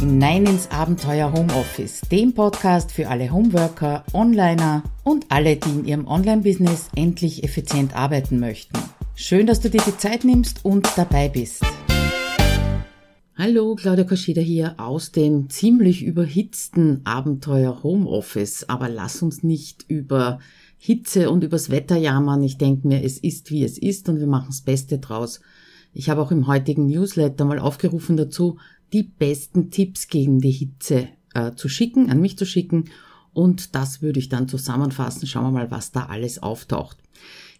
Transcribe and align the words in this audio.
hinein 0.00 0.46
ins 0.46 0.70
Abenteuer 0.70 1.30
Homeoffice, 1.30 2.00
dem 2.10 2.32
Podcast 2.32 2.90
für 2.90 3.08
alle 3.08 3.30
Homeworker, 3.30 4.02
Onliner 4.14 4.82
und 5.04 5.26
alle, 5.28 5.56
die 5.56 5.68
in 5.68 5.84
ihrem 5.84 6.06
Online-Business 6.06 6.88
endlich 6.96 7.44
effizient 7.44 7.94
arbeiten 7.94 8.40
möchten. 8.40 8.78
Schön, 9.14 9.46
dass 9.46 9.60
du 9.60 9.68
dir 9.68 9.82
die 9.86 9.98
Zeit 9.98 10.24
nimmst 10.24 10.64
und 10.64 10.88
dabei 10.96 11.28
bist. 11.28 11.62
Hallo, 13.36 13.74
Claudia 13.74 14.04
Koschida 14.04 14.40
hier 14.40 14.74
aus 14.78 15.12
dem 15.12 15.50
ziemlich 15.50 16.02
überhitzten 16.02 17.02
Abenteuer 17.04 17.82
Homeoffice. 17.82 18.70
Aber 18.70 18.88
lass 18.88 19.20
uns 19.20 19.42
nicht 19.42 19.84
über 19.86 20.38
Hitze 20.78 21.30
und 21.30 21.44
übers 21.44 21.68
Wetter 21.68 21.98
jammern. 21.98 22.42
Ich 22.42 22.56
denke 22.56 22.88
mir, 22.88 23.04
es 23.04 23.18
ist 23.18 23.50
wie 23.50 23.64
es 23.64 23.76
ist 23.76 24.08
und 24.08 24.18
wir 24.18 24.26
machen 24.26 24.46
das 24.48 24.62
Beste 24.62 24.98
draus. 24.98 25.42
Ich 25.92 26.08
habe 26.08 26.22
auch 26.22 26.30
im 26.30 26.46
heutigen 26.46 26.86
Newsletter 26.86 27.44
mal 27.44 27.58
aufgerufen 27.58 28.16
dazu, 28.16 28.58
die 28.92 29.02
besten 29.02 29.70
Tipps 29.70 30.08
gegen 30.08 30.40
die 30.40 30.50
Hitze 30.50 31.08
äh, 31.34 31.52
zu 31.54 31.68
schicken, 31.68 32.10
an 32.10 32.20
mich 32.20 32.36
zu 32.36 32.46
schicken. 32.46 32.86
Und 33.32 33.74
das 33.74 34.02
würde 34.02 34.18
ich 34.18 34.28
dann 34.28 34.48
zusammenfassen. 34.48 35.26
Schauen 35.26 35.44
wir 35.44 35.50
mal, 35.50 35.70
was 35.70 35.92
da 35.92 36.06
alles 36.06 36.42
auftaucht. 36.42 36.98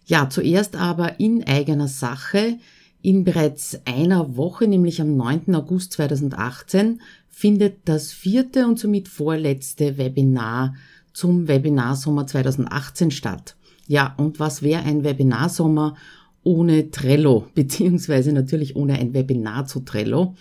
Ja, 0.05 0.29
zuerst 0.29 0.75
aber 0.75 1.19
in 1.19 1.45
eigener 1.45 1.87
Sache. 1.87 2.57
In 3.03 3.23
bereits 3.23 3.79
einer 3.85 4.37
Woche, 4.37 4.67
nämlich 4.67 5.01
am 5.01 5.15
9. 5.15 5.55
August 5.55 5.93
2018, 5.93 7.01
findet 7.29 7.79
das 7.85 8.11
vierte 8.11 8.67
und 8.67 8.77
somit 8.77 9.07
vorletzte 9.07 9.97
Webinar 9.97 10.75
zum 11.13 11.47
Webinarsommer 11.47 12.27
2018 12.27 13.09
statt. 13.09 13.55
Ja, 13.87 14.13
und 14.17 14.39
was 14.39 14.61
wäre 14.61 14.83
ein 14.83 15.03
Webinarsommer 15.03 15.95
ohne 16.43 16.91
Trello, 16.91 17.47
beziehungsweise 17.55 18.31
natürlich 18.33 18.75
ohne 18.75 18.99
ein 18.99 19.13
Webinar 19.13 19.65
zu 19.65 19.79
Trello? 19.79 20.35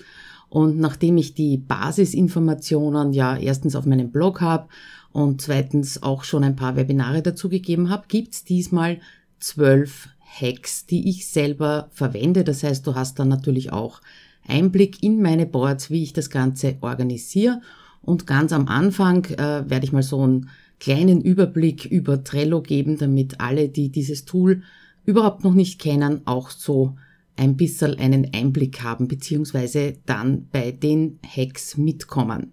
Und 0.50 0.78
nachdem 0.78 1.16
ich 1.16 1.34
die 1.34 1.56
Basisinformationen 1.56 3.12
ja 3.12 3.36
erstens 3.36 3.76
auf 3.76 3.86
meinem 3.86 4.10
Blog 4.10 4.40
habe 4.40 4.68
und 5.12 5.40
zweitens 5.40 6.02
auch 6.02 6.24
schon 6.24 6.44
ein 6.44 6.56
paar 6.56 6.76
Webinare 6.76 7.22
dazugegeben 7.22 7.88
habe, 7.88 8.04
gibt's 8.08 8.44
diesmal 8.44 8.98
zwölf 9.38 10.08
Hacks, 10.20 10.86
die 10.86 11.08
ich 11.08 11.28
selber 11.28 11.88
verwende. 11.92 12.44
Das 12.44 12.62
heißt, 12.62 12.86
du 12.86 12.94
hast 12.94 13.18
dann 13.18 13.28
natürlich 13.28 13.72
auch 13.72 14.00
Einblick 14.46 15.02
in 15.02 15.22
meine 15.22 15.46
Boards, 15.46 15.90
wie 15.90 16.02
ich 16.02 16.12
das 16.12 16.30
Ganze 16.30 16.76
organisiere. 16.80 17.62
Und 18.02 18.26
ganz 18.26 18.52
am 18.52 18.66
Anfang 18.66 19.24
äh, 19.26 19.68
werde 19.70 19.84
ich 19.84 19.92
mal 19.92 20.02
so 20.02 20.22
einen 20.22 20.50
kleinen 20.80 21.20
Überblick 21.20 21.84
über 21.84 22.24
Trello 22.24 22.60
geben, 22.60 22.98
damit 22.98 23.40
alle, 23.40 23.68
die 23.68 23.90
dieses 23.90 24.24
Tool 24.24 24.62
überhaupt 25.04 25.44
noch 25.44 25.54
nicht 25.54 25.80
kennen, 25.80 26.22
auch 26.24 26.50
so 26.50 26.96
ein 27.36 27.56
bisschen 27.56 27.98
einen 27.98 28.32
Einblick 28.34 28.82
haben, 28.82 29.08
beziehungsweise 29.08 29.96
dann 30.06 30.48
bei 30.52 30.72
den 30.72 31.18
Hacks 31.26 31.76
mitkommen. 31.76 32.52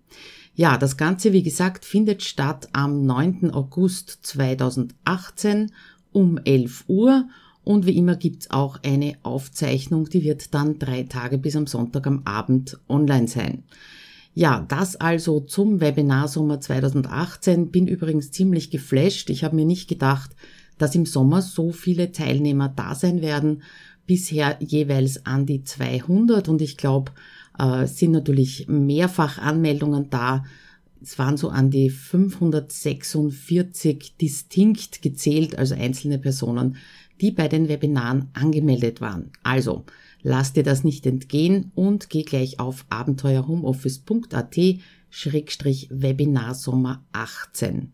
Ja, 0.55 0.77
das 0.77 0.97
Ganze, 0.97 1.33
wie 1.33 1.43
gesagt, 1.43 1.85
findet 1.85 2.23
statt 2.23 2.69
am 2.73 3.05
9. 3.05 3.51
August 3.51 4.19
2018 4.23 5.71
um 6.11 6.39
11 6.43 6.85
Uhr 6.87 7.27
und 7.63 7.85
wie 7.85 7.97
immer 7.97 8.15
gibt's 8.15 8.49
auch 8.49 8.79
eine 8.81 9.17
Aufzeichnung, 9.23 10.09
die 10.09 10.23
wird 10.23 10.53
dann 10.53 10.79
drei 10.79 11.03
Tage 11.03 11.37
bis 11.37 11.55
am 11.55 11.67
Sonntag 11.67 12.07
am 12.07 12.21
Abend 12.23 12.79
online 12.87 13.27
sein. 13.27 13.63
Ja, 14.33 14.65
das 14.67 14.95
also 14.95 15.39
zum 15.41 15.81
Webinar 15.81 16.27
Sommer 16.27 16.61
2018. 16.61 17.71
Bin 17.71 17.87
übrigens 17.87 18.31
ziemlich 18.31 18.69
geflasht. 18.69 19.29
Ich 19.31 19.43
habe 19.43 19.55
mir 19.55 19.65
nicht 19.65 19.89
gedacht, 19.89 20.31
dass 20.77 20.95
im 20.95 21.05
Sommer 21.05 21.41
so 21.41 21.71
viele 21.71 22.11
Teilnehmer 22.11 22.69
da 22.69 22.95
sein 22.95 23.21
werden 23.21 23.63
bisher 24.07 24.57
jeweils 24.59 25.25
an 25.25 25.45
die 25.45 25.63
200 25.63 26.49
und 26.49 26.61
ich 26.61 26.77
glaube, 26.77 27.11
äh, 27.59 27.85
sind 27.85 28.11
natürlich 28.11 28.67
mehrfach 28.67 29.37
Anmeldungen 29.37 30.09
da. 30.09 30.43
Es 31.01 31.19
waren 31.19 31.37
so 31.37 31.49
an 31.49 31.69
die 31.69 31.91
546 31.91 34.15
distinkt 34.19 35.01
gezählt, 35.01 35.57
also 35.57 35.75
einzelne 35.75 36.17
Personen, 36.17 36.77
die 37.21 37.31
bei 37.31 37.47
den 37.47 37.67
Webinaren 37.67 38.29
angemeldet 38.33 39.01
waren. 39.01 39.31
Also, 39.43 39.85
lass 40.21 40.53
dir 40.53 40.63
das 40.63 40.83
nicht 40.83 41.05
entgehen 41.05 41.71
und 41.75 42.09
geh 42.09 42.23
gleich 42.23 42.59
auf 42.59 42.85
abenteuerhomeoffice.at 42.89 44.57
Schrägstrich 45.09 45.87
Webinarsommer 45.91 47.05
18. 47.11 47.93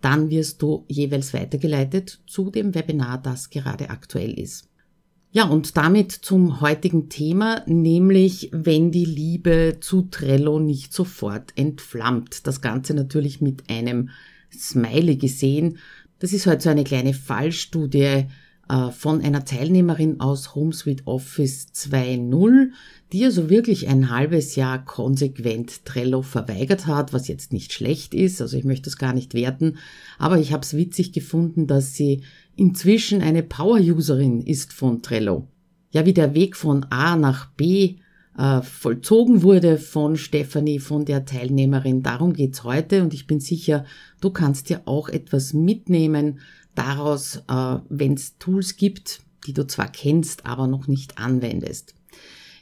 Dann 0.00 0.30
wirst 0.30 0.62
du 0.62 0.84
jeweils 0.88 1.34
weitergeleitet 1.34 2.20
zu 2.26 2.50
dem 2.50 2.74
Webinar, 2.74 3.22
das 3.22 3.50
gerade 3.50 3.90
aktuell 3.90 4.38
ist. 4.38 4.69
Ja, 5.32 5.44
und 5.44 5.76
damit 5.76 6.10
zum 6.10 6.60
heutigen 6.60 7.08
Thema, 7.08 7.62
nämlich 7.66 8.48
wenn 8.52 8.90
die 8.90 9.04
Liebe 9.04 9.76
zu 9.80 10.02
Trello 10.02 10.58
nicht 10.58 10.92
sofort 10.92 11.52
entflammt. 11.54 12.48
Das 12.48 12.60
Ganze 12.60 12.94
natürlich 12.94 13.40
mit 13.40 13.70
einem 13.70 14.10
Smiley 14.52 15.16
gesehen. 15.16 15.78
Das 16.18 16.32
ist 16.32 16.46
heute 16.46 16.62
so 16.62 16.70
eine 16.70 16.82
kleine 16.82 17.14
Fallstudie 17.14 18.26
von 18.92 19.20
einer 19.20 19.44
Teilnehmerin 19.44 20.20
aus 20.20 20.54
HomeSuite 20.54 21.06
Office 21.06 21.68
2.0, 21.74 22.70
die 23.12 23.24
also 23.24 23.50
wirklich 23.50 23.88
ein 23.88 24.10
halbes 24.10 24.54
Jahr 24.54 24.84
konsequent 24.84 25.84
Trello 25.84 26.22
verweigert 26.22 26.86
hat, 26.86 27.12
was 27.12 27.26
jetzt 27.26 27.52
nicht 27.52 27.72
schlecht 27.72 28.14
ist, 28.14 28.40
also 28.40 28.56
ich 28.56 28.64
möchte 28.64 28.84
das 28.84 28.96
gar 28.96 29.12
nicht 29.12 29.34
werten, 29.34 29.78
aber 30.18 30.38
ich 30.38 30.52
habe 30.52 30.62
es 30.62 30.76
witzig 30.76 31.12
gefunden, 31.12 31.66
dass 31.66 31.94
sie 31.94 32.22
inzwischen 32.56 33.22
eine 33.22 33.42
Power-Userin 33.42 34.42
ist 34.42 34.72
von 34.72 35.02
Trello. 35.02 35.48
Ja, 35.92 36.06
wie 36.06 36.12
der 36.12 36.34
Weg 36.34 36.56
von 36.56 36.86
A 36.90 37.16
nach 37.16 37.46
B 37.52 37.96
äh, 38.38 38.62
vollzogen 38.62 39.42
wurde 39.42 39.76
von 39.76 40.16
Stephanie, 40.16 40.78
von 40.78 41.04
der 41.04 41.24
Teilnehmerin. 41.24 42.02
Darum 42.02 42.32
geht's 42.32 42.64
heute 42.64 43.02
und 43.02 43.12
ich 43.12 43.26
bin 43.26 43.40
sicher, 43.40 43.84
du 44.20 44.30
kannst 44.30 44.68
dir 44.68 44.82
auch 44.84 45.08
etwas 45.08 45.52
mitnehmen 45.52 46.38
daraus, 46.74 47.42
äh, 47.48 47.76
wenn 47.88 48.14
es 48.14 48.38
Tools 48.38 48.76
gibt, 48.76 49.22
die 49.46 49.52
du 49.52 49.66
zwar 49.66 49.88
kennst, 49.88 50.46
aber 50.46 50.66
noch 50.66 50.86
nicht 50.86 51.18
anwendest. 51.18 51.94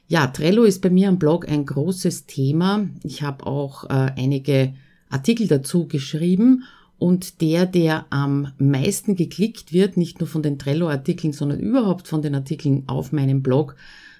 Ja, 0.06 0.26
Trello 0.28 0.64
ist 0.64 0.80
bei 0.80 0.90
mir 0.90 1.08
am 1.08 1.18
Blog 1.18 1.48
ein 1.48 1.66
großes 1.66 2.26
Thema. 2.26 2.88
Ich 3.02 3.22
habe 3.22 3.46
auch 3.46 3.84
äh, 3.84 4.12
einige 4.16 4.74
Artikel 5.10 5.46
dazu 5.48 5.86
geschrieben 5.86 6.64
und 6.98 7.40
der, 7.40 7.66
der 7.66 8.06
am 8.10 8.52
meisten 8.58 9.16
geklickt 9.16 9.72
wird, 9.72 9.96
nicht 9.96 10.20
nur 10.20 10.26
von 10.26 10.42
den 10.42 10.58
Trello-Artikeln, 10.58 11.32
sondern 11.32 11.60
überhaupt 11.60 12.08
von 12.08 12.22
den 12.22 12.34
Artikeln 12.34 12.84
auf 12.86 13.12
meinem 13.12 13.42
Blog, 13.42 13.76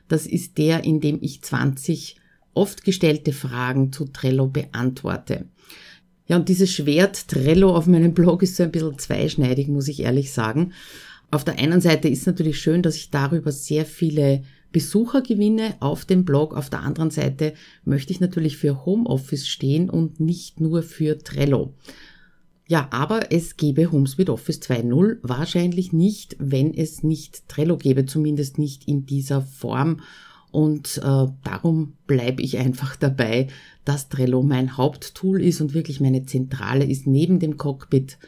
das 0.09 0.27
ist 0.27 0.59
der, 0.59 0.84
in 0.84 1.00
dem 1.00 1.19
ich 1.21 1.43
20 1.43 2.16
oft 2.54 2.84
gestellte 2.84 3.32
Fragen 3.32 3.93
zu 3.93 4.06
Trello 4.06 4.47
beantworte. 4.47 5.47
Ja, 6.28 6.37
und 6.37 6.49
dieses 6.49 6.71
Schwert 6.71 7.28
Trello 7.28 7.75
auf 7.75 7.87
meinem 7.87 8.12
Blog 8.12 8.43
ist 8.43 8.56
so 8.56 8.62
ein 8.62 8.71
bisschen 8.71 8.99
zweischneidig, 8.99 9.69
muss 9.69 9.89
ich 9.89 10.00
ehrlich 10.00 10.31
sagen. 10.33 10.72
Auf 11.31 11.43
der 11.43 11.59
einen 11.59 11.81
Seite 11.81 12.09
ist 12.09 12.27
natürlich 12.27 12.61
schön, 12.61 12.83
dass 12.83 12.97
ich 12.97 13.11
darüber 13.11 13.50
sehr 13.50 13.87
viele 13.87 14.43
Besucher 14.71 15.22
gewinne 15.22 15.75
auf 15.81 16.05
dem 16.05 16.27
Blog. 16.27 16.55
Auf 16.55 16.69
der 16.69 16.81
anderen 16.81 17.11
Seite 17.11 17.55
möchte 17.84 18.12
ich 18.12 18.21
natürlich 18.21 18.59
für 18.59 18.84
Homeoffice 18.84 19.49
stehen 19.49 19.89
und 19.89 20.21
nicht 20.21 20.61
nur 20.61 20.83
für 20.83 21.19
Trello. 21.19 21.75
Ja, 22.66 22.89
aber 22.91 23.33
es 23.33 23.56
gäbe 23.56 23.91
HomeSuite 23.91 24.31
Office 24.31 24.60
2.0 24.60 25.21
wahrscheinlich 25.22 25.95
nicht, 25.95 26.37
wenn 26.39 26.75
es 26.75 27.03
nicht 27.03 27.49
Trello 27.49 27.78
gäbe, 27.78 28.05
zumindest 28.05 28.59
nicht 28.59 28.87
in 28.87 29.06
dieser 29.06 29.41
Form. 29.41 30.03
Und 30.50 30.98
äh, 30.98 31.26
darum 31.44 31.94
bleibe 32.06 32.42
ich 32.42 32.59
einfach 32.59 32.97
dabei, 32.97 33.48
dass 33.84 34.09
Trello 34.09 34.42
mein 34.42 34.76
Haupttool 34.76 35.42
ist 35.42 35.60
und 35.60 35.75
wirklich 35.75 36.00
meine 36.00 36.25
Zentrale 36.25 36.84
ist 36.84 37.06
neben 37.06 37.38
dem 37.38 37.56
Cockpit, 37.56 38.19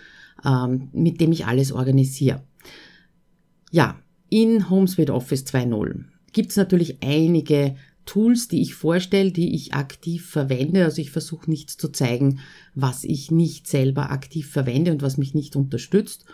ähm, 0.44 0.88
mit 0.92 1.20
dem 1.20 1.32
ich 1.32 1.46
alles 1.46 1.72
organisiere. 1.72 2.42
Ja, 3.70 3.98
in 4.28 4.68
HomeSuite 4.68 5.14
Office 5.14 5.44
2.0 5.44 6.04
gibt 6.32 6.50
es 6.50 6.56
natürlich 6.56 7.02
einige 7.02 7.76
Tools, 8.06 8.48
die 8.48 8.62
ich 8.62 8.74
vorstelle, 8.74 9.30
die 9.30 9.54
ich 9.54 9.74
aktiv 9.74 10.26
verwende. 10.26 10.84
Also 10.84 11.00
ich 11.00 11.10
versuche 11.10 11.48
nichts 11.48 11.76
zu 11.76 11.90
zeigen, 11.90 12.40
was 12.74 13.04
ich 13.04 13.30
nicht 13.30 13.66
selber 13.66 14.10
aktiv 14.10 14.50
verwende 14.50 14.90
und 14.92 15.02
was 15.02 15.16
mich 15.16 15.34
nicht 15.34 15.56
unterstützt. 15.56 16.24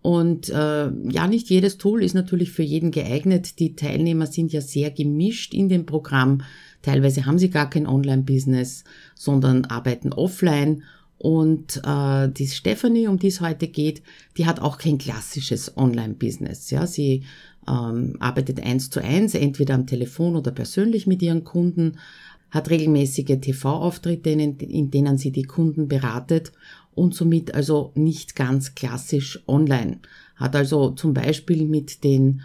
Und 0.00 0.48
äh, 0.48 0.90
ja, 0.90 1.26
nicht 1.26 1.50
jedes 1.50 1.76
Tool 1.76 2.02
ist 2.02 2.14
natürlich 2.14 2.52
für 2.52 2.62
jeden 2.62 2.90
geeignet. 2.90 3.58
Die 3.58 3.74
Teilnehmer 3.74 4.26
sind 4.26 4.52
ja 4.52 4.60
sehr 4.60 4.90
gemischt 4.90 5.54
in 5.54 5.68
dem 5.68 5.86
Programm. 5.86 6.42
Teilweise 6.82 7.26
haben 7.26 7.38
sie 7.38 7.50
gar 7.50 7.68
kein 7.68 7.86
Online-Business, 7.86 8.84
sondern 9.14 9.64
arbeiten 9.64 10.12
offline. 10.12 10.84
Und 11.18 11.82
äh, 11.84 12.28
die 12.28 12.46
Stephanie, 12.46 13.08
um 13.08 13.18
die 13.18 13.26
es 13.26 13.40
heute 13.40 13.66
geht, 13.66 14.02
die 14.36 14.46
hat 14.46 14.60
auch 14.60 14.78
kein 14.78 14.98
klassisches 14.98 15.76
Online-Business. 15.76 16.70
Ja, 16.70 16.86
sie 16.86 17.24
ähm, 17.66 18.14
arbeitet 18.20 18.62
eins 18.62 18.88
zu 18.90 19.02
eins, 19.02 19.34
entweder 19.34 19.74
am 19.74 19.86
Telefon 19.86 20.36
oder 20.36 20.52
persönlich 20.52 21.08
mit 21.08 21.20
ihren 21.20 21.42
Kunden, 21.42 21.98
hat 22.50 22.70
regelmäßige 22.70 23.40
TV-Auftritte, 23.40 24.30
in, 24.30 24.56
in 24.58 24.90
denen 24.90 25.18
sie 25.18 25.32
die 25.32 25.42
Kunden 25.42 25.88
beratet 25.88 26.52
und 26.98 27.14
somit 27.14 27.54
also 27.54 27.92
nicht 27.94 28.36
ganz 28.36 28.74
klassisch 28.74 29.42
online. 29.46 30.00
Hat 30.36 30.54
also 30.54 30.90
zum 30.90 31.14
Beispiel 31.14 31.64
mit 31.64 32.04
den 32.04 32.42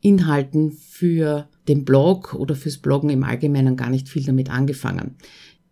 Inhalten 0.00 0.72
für 0.72 1.48
den 1.66 1.84
Blog 1.84 2.34
oder 2.34 2.54
fürs 2.54 2.78
Bloggen 2.78 3.10
im 3.10 3.24
Allgemeinen 3.24 3.76
gar 3.76 3.90
nicht 3.90 4.08
viel 4.08 4.24
damit 4.24 4.50
angefangen. 4.50 5.16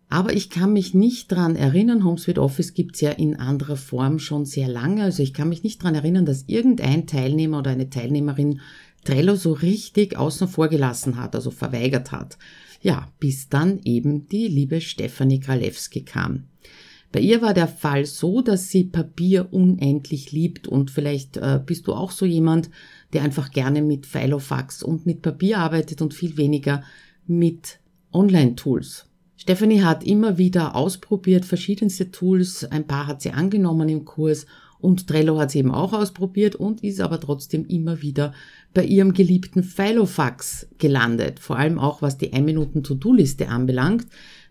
Aber 0.09 0.33
ich 0.33 0.49
kann 0.49 0.73
mich 0.73 0.93
nicht 0.93 1.31
dran 1.31 1.55
erinnern, 1.55 2.03
HomeSuite 2.03 2.41
Office 2.41 2.73
gibt's 2.73 3.01
ja 3.01 3.11
in 3.11 3.35
anderer 3.37 3.77
Form 3.77 4.19
schon 4.19 4.45
sehr 4.45 4.67
lange, 4.67 5.03
also 5.03 5.23
ich 5.23 5.33
kann 5.33 5.49
mich 5.49 5.63
nicht 5.63 5.81
dran 5.81 5.95
erinnern, 5.95 6.25
dass 6.25 6.43
irgendein 6.47 7.07
Teilnehmer 7.07 7.59
oder 7.59 7.71
eine 7.71 7.89
Teilnehmerin 7.89 8.59
Trello 9.03 9.35
so 9.35 9.53
richtig 9.53 10.17
außen 10.17 10.47
vor 10.47 10.67
gelassen 10.67 11.17
hat, 11.17 11.35
also 11.35 11.51
verweigert 11.51 12.11
hat. 12.11 12.37
Ja, 12.81 13.11
bis 13.19 13.49
dann 13.49 13.79
eben 13.83 14.27
die 14.27 14.47
liebe 14.47 14.81
Stefanie 14.81 15.39
Kralewski 15.39 16.03
kam. 16.03 16.45
Bei 17.15 17.21
ihr 17.21 17.41
war 17.41 17.53
der 17.53 17.69
Fall 17.69 18.05
so, 18.05 18.41
dass 18.41 18.67
sie 18.67 18.83
Papier 18.83 19.53
unendlich 19.53 20.33
liebt 20.33 20.67
und 20.67 20.91
vielleicht 20.91 21.37
äh, 21.37 21.61
bist 21.65 21.87
du 21.87 21.93
auch 21.93 22.11
so 22.11 22.25
jemand, 22.25 22.69
der 23.13 23.21
einfach 23.21 23.51
gerne 23.51 23.81
mit 23.81 24.05
Filofax 24.05 24.83
und 24.83 25.05
mit 25.05 25.21
Papier 25.21 25.59
arbeitet 25.59 26.01
und 26.01 26.13
viel 26.13 26.35
weniger 26.35 26.83
mit 27.25 27.79
Online-Tools. 28.11 29.05
Stephanie 29.37 29.81
hat 29.81 30.03
immer 30.03 30.37
wieder 30.37 30.75
ausprobiert 30.75 31.45
verschiedenste 31.45 32.11
Tools, 32.11 32.65
ein 32.65 32.85
paar 32.85 33.07
hat 33.07 33.21
sie 33.21 33.31
angenommen 33.31 33.87
im 33.87 34.03
Kurs 34.03 34.45
und 34.79 35.07
Trello 35.07 35.39
hat 35.39 35.51
sie 35.51 35.59
eben 35.59 35.71
auch 35.71 35.93
ausprobiert 35.93 36.55
und 36.55 36.83
ist 36.83 36.99
aber 36.99 37.21
trotzdem 37.21 37.65
immer 37.65 38.01
wieder 38.01 38.33
bei 38.73 38.83
ihrem 38.83 39.13
geliebten 39.13 39.63
Filofax 39.63 40.67
gelandet, 40.79 41.39
vor 41.39 41.57
allem 41.57 41.79
auch 41.79 42.01
was 42.01 42.17
die 42.17 42.33
1-Minuten-To-Do-Liste 42.33 43.47
anbelangt. 43.47 44.05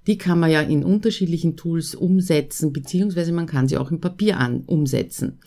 Die 0.06 0.18
kann 0.18 0.38
man 0.38 0.50
ja 0.50 0.60
in 0.60 0.84
unterschiedlichen 0.84 1.56
Tools 1.56 1.94
umsetzen, 1.94 2.72
beziehungsweise 2.72 3.32
man 3.32 3.46
kann 3.46 3.68
sie 3.68 3.78
auch 3.78 3.90
im 3.90 4.00
Papier 4.00 4.38
an 4.38 4.62
umsetzen. 4.66 5.38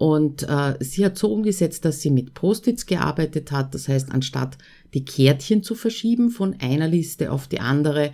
Und 0.00 0.48
äh, 0.48 0.76
sie 0.80 1.04
hat 1.04 1.18
so 1.18 1.30
umgesetzt, 1.30 1.84
dass 1.84 2.00
sie 2.00 2.10
mit 2.10 2.32
Post-its 2.32 2.86
gearbeitet 2.86 3.52
hat. 3.52 3.74
Das 3.74 3.86
heißt, 3.86 4.12
anstatt 4.12 4.56
die 4.94 5.04
Kärtchen 5.04 5.62
zu 5.62 5.74
verschieben 5.74 6.30
von 6.30 6.56
einer 6.58 6.88
Liste 6.88 7.30
auf 7.30 7.48
die 7.48 7.60
andere, 7.60 8.12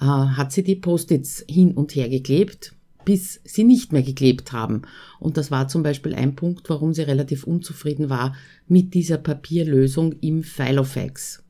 äh, 0.00 0.04
hat 0.04 0.52
sie 0.52 0.62
die 0.62 0.76
Post-its 0.76 1.44
hin 1.48 1.72
und 1.72 1.96
her 1.96 2.08
geklebt, 2.08 2.74
bis 3.04 3.40
sie 3.44 3.64
nicht 3.64 3.92
mehr 3.92 4.04
geklebt 4.04 4.52
haben. 4.52 4.82
Und 5.18 5.36
das 5.36 5.50
war 5.50 5.66
zum 5.66 5.82
Beispiel 5.82 6.14
ein 6.14 6.36
Punkt, 6.36 6.70
warum 6.70 6.94
sie 6.94 7.02
relativ 7.02 7.44
unzufrieden 7.44 8.10
war 8.10 8.36
mit 8.68 8.94
dieser 8.94 9.18
Papierlösung 9.18 10.12
im 10.20 10.44
Filofax. 10.44 11.42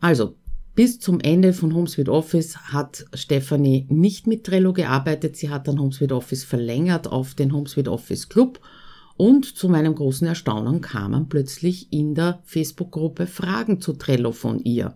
Also, 0.00 0.34
bis 0.78 1.00
zum 1.00 1.18
Ende 1.18 1.54
von 1.54 1.74
HomeSuite 1.74 2.12
Office 2.12 2.56
hat 2.56 3.04
Stephanie 3.12 3.88
nicht 3.88 4.28
mit 4.28 4.44
Trello 4.44 4.72
gearbeitet. 4.72 5.34
Sie 5.34 5.50
hat 5.50 5.66
dann 5.66 5.80
HomeSuite 5.80 6.14
Office 6.14 6.44
verlängert 6.44 7.08
auf 7.08 7.34
den 7.34 7.52
HomeSuite 7.52 7.90
Office 7.90 8.28
Club. 8.28 8.60
Und 9.16 9.44
zu 9.44 9.68
meinem 9.68 9.96
großen 9.96 10.28
Erstaunen 10.28 10.80
kamen 10.80 11.28
plötzlich 11.28 11.92
in 11.92 12.14
der 12.14 12.38
Facebook-Gruppe 12.44 13.26
Fragen 13.26 13.80
zu 13.80 13.94
Trello 13.94 14.30
von 14.30 14.60
ihr. 14.60 14.94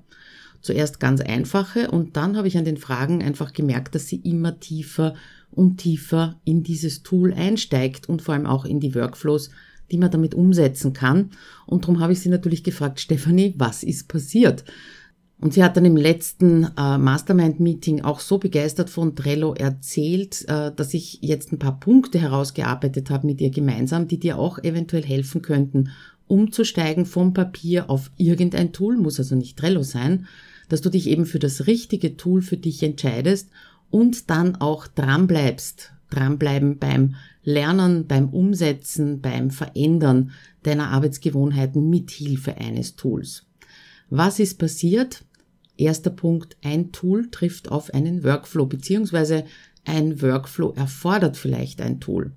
Zuerst 0.60 1.00
ganz 1.00 1.20
einfache 1.20 1.90
und 1.90 2.16
dann 2.16 2.36
habe 2.36 2.46
ich 2.46 2.56
an 2.56 2.64
den 2.64 2.76
Fragen 2.76 3.20
einfach 3.20 3.52
gemerkt, 3.52 3.96
dass 3.96 4.06
sie 4.06 4.20
immer 4.22 4.60
tiefer 4.60 5.16
und 5.50 5.78
tiefer 5.78 6.40
in 6.44 6.62
dieses 6.62 7.02
Tool 7.02 7.34
einsteigt 7.34 8.08
und 8.08 8.22
vor 8.22 8.34
allem 8.34 8.46
auch 8.46 8.64
in 8.66 8.78
die 8.78 8.94
Workflows, 8.94 9.50
die 9.90 9.98
man 9.98 10.12
damit 10.12 10.36
umsetzen 10.36 10.92
kann. 10.92 11.30
Und 11.66 11.82
darum 11.82 11.98
habe 11.98 12.12
ich 12.12 12.20
sie 12.20 12.28
natürlich 12.28 12.62
gefragt, 12.62 13.00
Stefanie, 13.00 13.56
was 13.58 13.82
ist 13.82 14.06
passiert? 14.06 14.62
Und 15.42 15.52
sie 15.52 15.64
hat 15.64 15.76
dann 15.76 15.84
im 15.84 15.96
letzten 15.96 16.68
äh, 16.78 16.98
Mastermind-Meeting 16.98 18.02
auch 18.02 18.20
so 18.20 18.38
begeistert 18.38 18.88
von 18.88 19.16
Trello 19.16 19.54
erzählt, 19.54 20.48
äh, 20.48 20.70
dass 20.70 20.94
ich 20.94 21.18
jetzt 21.20 21.50
ein 21.50 21.58
paar 21.58 21.80
Punkte 21.80 22.20
herausgearbeitet 22.20 23.10
habe 23.10 23.26
mit 23.26 23.40
ihr 23.40 23.50
gemeinsam, 23.50 24.06
die 24.06 24.20
dir 24.20 24.38
auch 24.38 24.60
eventuell 24.60 25.02
helfen 25.02 25.42
könnten, 25.42 25.90
umzusteigen 26.28 27.06
vom 27.06 27.34
Papier 27.34 27.90
auf 27.90 28.12
irgendein 28.16 28.72
Tool, 28.72 28.96
muss 28.96 29.18
also 29.18 29.34
nicht 29.34 29.58
Trello 29.58 29.82
sein, 29.82 30.28
dass 30.68 30.80
du 30.80 30.90
dich 30.90 31.08
eben 31.08 31.26
für 31.26 31.40
das 31.40 31.66
richtige 31.66 32.16
Tool 32.16 32.40
für 32.40 32.56
dich 32.56 32.80
entscheidest 32.84 33.50
und 33.90 34.30
dann 34.30 34.54
auch 34.54 34.86
dranbleibst, 34.86 35.92
dranbleiben 36.08 36.78
beim 36.78 37.16
Lernen, 37.42 38.06
beim 38.06 38.28
Umsetzen, 38.28 39.20
beim 39.20 39.50
Verändern 39.50 40.30
deiner 40.62 40.90
Arbeitsgewohnheiten 40.90 41.90
mit 41.90 42.12
Hilfe 42.12 42.58
eines 42.58 42.94
Tools. 42.94 43.44
Was 44.08 44.38
ist 44.38 44.60
passiert? 44.60 45.24
Erster 45.82 46.10
Punkt, 46.10 46.56
ein 46.62 46.92
Tool 46.92 47.30
trifft 47.30 47.70
auf 47.70 47.92
einen 47.92 48.24
Workflow, 48.24 48.66
beziehungsweise 48.66 49.44
ein 49.84 50.22
Workflow 50.22 50.72
erfordert 50.76 51.36
vielleicht 51.36 51.80
ein 51.80 52.00
Tool. 52.00 52.32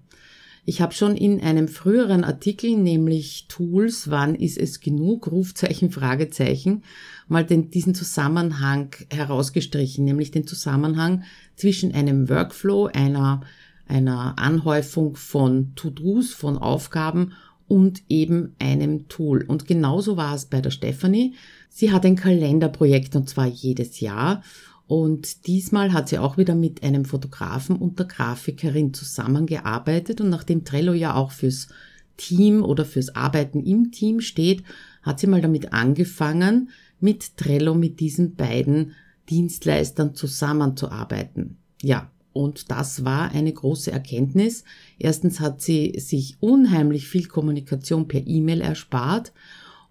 Ich 0.68 0.82
habe 0.82 0.96
schon 0.96 1.16
in 1.16 1.42
einem 1.42 1.68
früheren 1.68 2.24
Artikel, 2.24 2.76
nämlich 2.76 3.46
Tools, 3.48 4.10
wann 4.10 4.34
ist 4.34 4.58
es 4.58 4.80
genug, 4.80 5.32
Rufzeichen, 5.32 5.92
Fragezeichen, 5.92 6.84
mal 7.28 7.46
den, 7.46 7.70
diesen 7.70 7.94
Zusammenhang 7.94 8.96
herausgestrichen, 9.12 10.04
nämlich 10.04 10.32
den 10.32 10.48
Zusammenhang 10.48 11.24
zwischen 11.56 11.94
einem 11.94 12.30
Workflow, 12.30 12.88
einer, 12.88 13.42
einer 13.88 14.40
Anhäufung 14.40 15.16
von 15.16 15.76
To-Dos, 15.76 16.34
von 16.34 16.58
Aufgaben 16.58 17.34
und 17.68 18.04
eben 18.10 18.56
einem 18.60 19.08
Tool. 19.08 19.44
Und 19.44 19.68
genauso 19.68 20.18
war 20.18 20.36
es 20.36 20.46
bei 20.46 20.62
der 20.62 20.72
Stephanie. 20.72 21.34
Sie 21.70 21.92
hat 21.92 22.06
ein 22.06 22.16
Kalenderprojekt 22.16 23.16
und 23.16 23.30
zwar 23.30 23.48
jedes 23.48 24.00
Jahr. 24.00 24.44
Und 24.88 25.48
diesmal 25.48 25.94
hat 25.94 26.10
sie 26.10 26.20
auch 26.20 26.38
wieder 26.38 26.54
mit 26.54 26.84
einem 26.84 27.06
Fotografen 27.06 27.76
und 27.76 27.98
der 27.98 28.06
Grafikerin 28.06 28.94
zusammengearbeitet. 28.94 30.22
Und 30.22 30.30
nachdem 30.30 30.64
Trello 30.64 30.94
ja 30.94 31.16
auch 31.16 31.32
fürs 31.32 31.70
Team 32.18 32.64
oder 32.64 32.86
fürs 32.86 33.16
Arbeiten 33.16 33.64
im 33.64 33.92
Team 33.92 34.22
steht, 34.22 34.64
hat 35.02 35.20
sie 35.20 35.28
mal 35.28 35.42
damit 35.42 35.74
angefangen, 35.74 36.70
mit 37.00 37.38
Trello 37.38 37.74
mit 37.74 38.00
diesen 38.00 38.36
beiden 38.36 38.94
Dienstleistern 39.30 40.16
zusammenzuarbeiten. 40.16 41.58
Ja, 41.82 42.12
und 42.36 42.70
das 42.70 43.06
war 43.06 43.32
eine 43.32 43.54
große 43.54 43.94
Erkenntnis. 43.94 44.66
Erstens 45.00 45.40
hat 45.40 45.62
sie 45.62 45.98
sich 45.98 46.36
unheimlich 46.42 47.08
viel 47.08 47.28
Kommunikation 47.28 48.10
per 48.10 48.28
E-Mail 48.28 48.60
erspart 48.60 49.32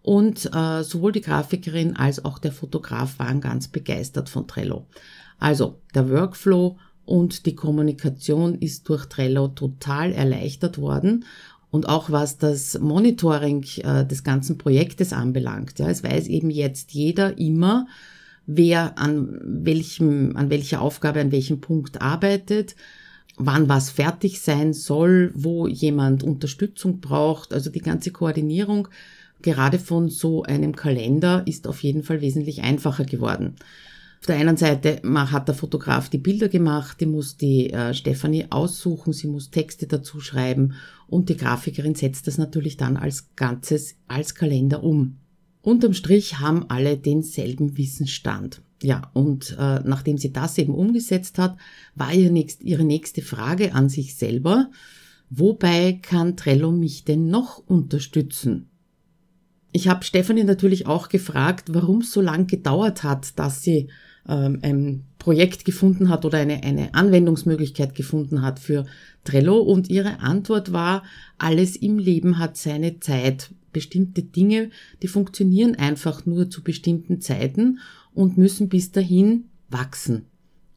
und 0.03 0.51
äh, 0.55 0.83
sowohl 0.83 1.13
die 1.13 1.23
Grafikerin 1.23 1.97
als 1.97 2.23
auch 2.23 2.39
der 2.39 2.53
Fotograf 2.53 3.19
waren 3.19 3.41
ganz 3.41 3.69
begeistert 3.69 4.29
von 4.29 4.47
Trello. 4.47 4.85
Also 5.39 5.81
der 5.95 6.11
Workflow 6.11 6.77
und 7.07 7.47
die 7.47 7.55
Kommunikation 7.55 8.57
ist 8.57 8.91
durch 8.91 9.07
Trello 9.07 9.49
total 9.49 10.13
erleichtert 10.13 10.77
worden 10.77 11.25
und 11.71 11.89
auch 11.89 12.11
was 12.11 12.37
das 12.37 12.79
Monitoring 12.79 13.65
äh, 13.79 14.05
des 14.05 14.23
ganzen 14.23 14.59
Projektes 14.59 15.15
anbelangt. 15.15 15.79
Ja, 15.79 15.89
es 15.89 16.05
weiß 16.05 16.27
eben 16.27 16.51
jetzt 16.51 16.93
jeder 16.93 17.39
immer, 17.39 17.87
wer 18.47 18.99
an 18.99 19.41
welchem, 19.45 20.37
an 20.37 20.51
welcher 20.51 20.81
Aufgabe, 20.81 21.21
an 21.21 21.33
welchem 21.33 21.61
Punkt 21.61 22.01
arbeitet, 22.01 22.77
wann 23.37 23.69
was 23.69 23.91
fertig 23.91 24.41
sein 24.41 24.73
soll, 24.73 25.33
wo 25.35 25.67
jemand 25.67 26.23
Unterstützung 26.23 27.01
braucht. 27.01 27.53
Also 27.53 27.71
die 27.71 27.81
ganze 27.81 28.11
Koordinierung 28.11 28.89
gerade 29.43 29.79
von 29.79 30.09
so 30.09 30.43
einem 30.43 30.75
Kalender 30.75 31.43
ist 31.47 31.67
auf 31.67 31.83
jeden 31.83 32.03
Fall 32.03 32.21
wesentlich 32.21 32.63
einfacher 32.63 33.05
geworden. 33.05 33.57
Auf 34.21 34.27
der 34.27 34.37
einen 34.37 34.57
Seite 34.57 35.03
hat 35.05 35.49
der 35.49 35.55
Fotograf 35.55 36.09
die 36.09 36.17
Bilder 36.17 36.49
gemacht, 36.49 36.99
die 36.99 37.07
muss 37.07 37.37
die 37.37 37.71
äh, 37.71 37.93
Stefanie 37.93 38.47
aussuchen, 38.49 39.13
sie 39.13 39.27
muss 39.27 39.51
Texte 39.51 39.87
dazu 39.87 40.19
schreiben 40.19 40.77
und 41.07 41.29
die 41.29 41.37
Grafikerin 41.37 41.95
setzt 41.95 42.27
das 42.27 42.39
natürlich 42.39 42.79
dann 42.79 42.97
als 42.97 43.37
Ganzes 43.37 43.97
als 44.09 44.35
Kalender 44.35 44.83
um. 44.83 45.19
Unterm 45.65 45.95
Strich 45.95 46.41
haben 46.41 46.67
alle 46.69 46.99
denselben 46.99 47.79
Wissensstand. 47.79 48.61
Ja, 48.83 49.11
und 49.15 49.57
äh, 49.59 49.81
nachdem 49.81 50.19
sie 50.19 50.31
das 50.31 50.59
eben 50.59 50.75
umgesetzt 50.75 51.39
hat, 51.39 51.57
war 51.95 52.13
ihr 52.13 52.31
nächst, 52.31 52.63
ihre 52.63 52.85
nächste 52.85 53.23
Frage 53.23 53.75
an 53.75 53.89
sich 53.89 54.15
selber, 54.15 54.71
wobei 55.31 55.99
kann 56.03 56.37
Trello 56.37 56.71
mich 56.71 57.05
denn 57.05 57.29
noch 57.29 57.67
unterstützen? 57.67 58.69
Ich 59.73 59.89
habe 59.89 60.05
Stefanie 60.05 60.45
natürlich 60.45 60.87
auch 60.87 61.09
gefragt, 61.09 61.73
warum 61.73 62.03
es 62.03 62.13
so 62.13 62.21
lang 62.21 62.47
gedauert 62.47 63.03
hat, 63.03 63.39
dass 63.39 63.63
sie 63.63 63.89
ähm, 64.29 64.59
ein 64.61 65.05
Projekt 65.19 65.65
gefunden 65.65 66.11
hat 66.11 66.27
oder 66.27 66.37
eine, 66.37 66.63
eine 66.63 66.93
Anwendungsmöglichkeit 66.93 67.95
gefunden 67.95 68.43
hat 68.43 68.59
für 68.59 68.85
Trello. 69.25 69.61
Und 69.61 69.89
ihre 69.89 70.21
Antwort 70.21 70.75
war, 70.75 71.05
alles 71.39 71.75
im 71.75 71.99
Leben 71.99 72.39
hat 72.39 72.59
seine 72.59 73.01
Zeit 73.01 73.49
bestimmte 73.75 74.23
Dinge, 74.23 74.71
die 75.03 75.09
funktionieren 75.09 75.75
einfach 75.75 76.25
nur 76.25 76.49
zu 76.49 76.63
bestimmten 76.63 77.21
Zeiten 77.21 77.81
und 78.15 78.39
müssen 78.39 78.71
bis 78.71 78.91
dahin 78.91 79.51
wachsen. 79.69 80.25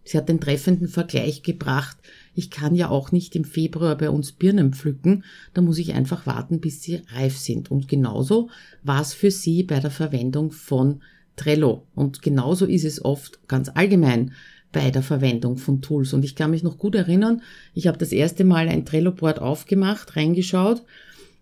Sie 0.04 0.18
hat 0.18 0.30
den 0.30 0.40
treffenden 0.40 0.88
Vergleich 0.88 1.44
gebracht, 1.44 1.98
ich 2.34 2.50
kann 2.50 2.76
ja 2.76 2.90
auch 2.90 3.12
nicht 3.12 3.36
im 3.36 3.44
Februar 3.44 3.98
bei 3.98 4.10
uns 4.10 4.32
Birnen 4.32 4.74
pflücken, 4.74 5.26
da 5.54 5.62
muss 5.62 5.78
ich 5.78 5.94
einfach 5.94 6.26
warten, 6.26 6.62
bis 6.62 6.82
sie 6.82 7.02
reif 7.10 7.38
sind. 7.38 7.70
Und 7.72 7.90
genauso 7.90 8.50
war 8.84 9.02
es 9.02 9.14
für 9.14 9.32
sie 9.32 9.64
bei 9.64 9.80
der 9.80 9.92
Verwendung 9.92 10.52
von 10.52 11.02
Trello. 11.36 11.88
Und 11.94 12.22
genauso 12.22 12.66
ist 12.66 12.86
es 12.86 13.04
oft 13.04 13.48
ganz 13.50 13.70
allgemein 13.70 14.32
bei 14.72 14.92
der 14.92 15.04
Verwendung 15.04 15.58
von 15.58 15.82
Tools. 15.82 16.14
Und 16.14 16.24
ich 16.24 16.36
kann 16.36 16.52
mich 16.52 16.64
noch 16.64 16.78
gut 16.78 16.96
erinnern, 16.96 17.42
ich 17.74 17.88
habe 17.88 17.98
das 17.98 18.12
erste 18.12 18.46
Mal 18.46 18.70
ein 18.70 18.86
Trello-Board 18.86 19.40
aufgemacht, 19.40 20.16
reingeschaut 20.16 20.84